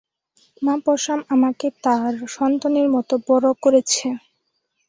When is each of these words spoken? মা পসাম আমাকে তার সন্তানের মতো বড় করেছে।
মা 0.61 0.75
পসাম 0.85 1.19
আমাকে 1.33 1.67
তার 1.83 2.13
সন্তানের 2.35 2.87
মতো 2.95 3.13
বড় 3.27 3.47
করেছে। 3.63 4.05